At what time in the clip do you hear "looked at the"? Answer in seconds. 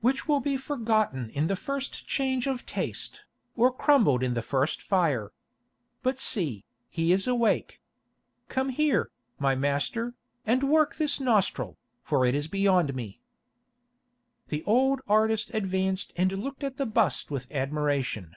16.30-16.86